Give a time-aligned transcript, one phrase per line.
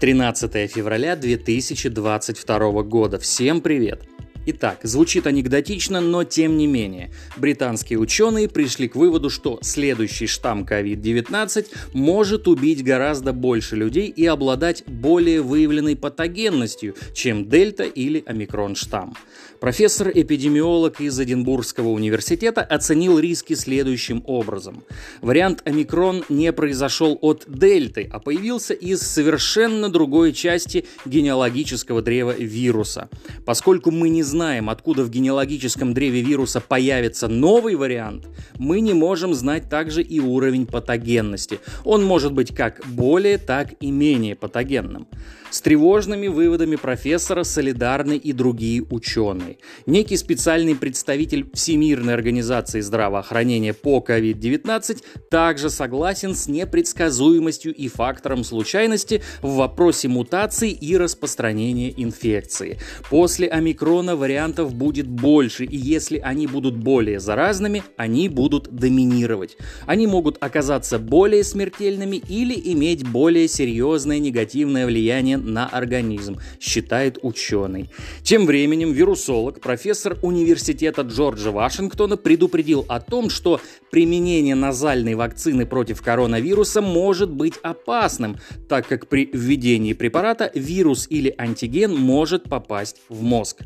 [0.00, 3.18] 13 февраля 2022 года.
[3.18, 4.00] Всем привет!
[4.46, 7.10] Итак, звучит анекдотично, но тем не менее.
[7.36, 14.24] Британские ученые пришли к выводу, что следующий штамм COVID-19 может убить гораздо больше людей и
[14.24, 19.14] обладать более выявленной патогенностью, чем дельта или омикрон штамм.
[19.60, 24.82] Профессор-эпидемиолог из Эдинбургского университета оценил риски следующим образом.
[25.20, 33.10] Вариант омикрон не произошел от дельты, а появился из совершенно другой части генеалогического древа вируса.
[33.44, 39.34] Поскольку мы не знаем, откуда в генеалогическом древе вируса появится новый вариант, мы не можем
[39.34, 41.58] знать также и уровень патогенности.
[41.84, 45.06] Он может быть как более, так и менее патогенным.
[45.50, 49.58] С тревожными выводами профессора солидарны и другие ученые.
[49.84, 59.22] Некий специальный представитель Всемирной организации здравоохранения по COVID-19 также согласен с непредсказуемостью и фактором случайности
[59.42, 62.78] в вопросе мутаций и распространения инфекции.
[63.08, 69.56] После омикрона вариантов будет больше, и если они будут более заразными, они будут доминировать.
[69.86, 77.90] Они могут оказаться более смертельными или иметь более серьезное негативное влияние на организм, считает ученый.
[78.22, 86.02] Тем временем вирусолог, профессор университета Джорджа Вашингтона предупредил о том, что применение назальной вакцины против
[86.02, 88.36] коронавируса может быть опасным,
[88.68, 93.62] так как при введении препарата вирус или антиген может попасть в мозг.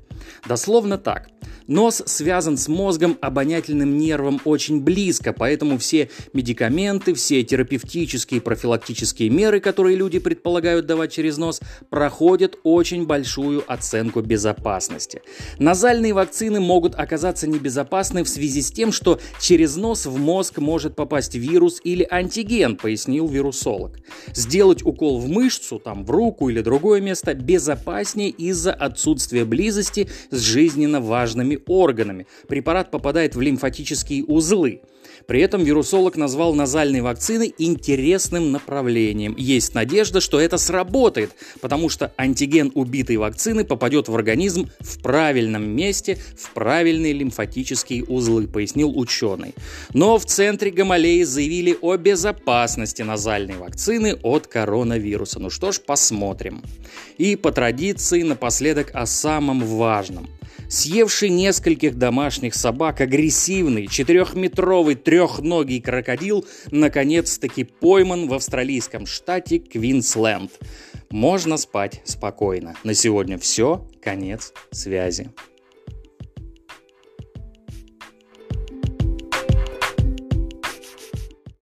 [0.46, 1.28] Дословно так.
[1.66, 9.30] Нос связан с мозгом обонятельным нервом очень близко, поэтому все медикаменты, все терапевтические и профилактические
[9.30, 15.22] меры, которые люди предполагают давать через нос, проходят очень большую оценку безопасности.
[15.58, 20.94] Назальные вакцины могут оказаться небезопасны в связи с тем, что через нос в мозг может
[20.94, 23.92] попасть вирус или антиген, пояснил вирусолог.
[24.34, 30.40] Сделать укол в мышцу, там в руку или другое место безопаснее из-за отсутствия близости с
[30.40, 32.26] жизненно важными органами.
[32.48, 34.80] Препарат попадает в лимфатические узлы.
[35.26, 39.34] При этом вирусолог назвал назальные вакцины интересным направлением.
[39.38, 45.68] Есть надежда, что это сработает, потому что антиген убитой вакцины попадет в организм в правильном
[45.68, 49.54] месте, в правильные лимфатические узлы, пояснил ученый.
[49.92, 55.40] Но в центре Гамалеи заявили о безопасности назальной вакцины от коронавируса.
[55.40, 56.62] Ну что ж, посмотрим.
[57.16, 60.28] И по традиции напоследок о самом важном–
[60.74, 70.50] Съевший нескольких домашних собак агрессивный четырехметровый трехногий крокодил наконец-таки пойман в австралийском штате Квинсленд.
[71.10, 72.74] Можно спать спокойно.
[72.82, 73.86] На сегодня все.
[74.02, 75.30] Конец связи.